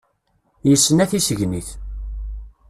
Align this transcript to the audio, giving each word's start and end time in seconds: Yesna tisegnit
Yesna 0.69 1.05
tisegnit 1.09 1.69